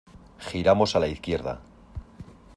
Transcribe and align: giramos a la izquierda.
giramos 0.39 0.95
a 0.95 0.99
la 0.99 1.07
izquierda. 1.07 1.61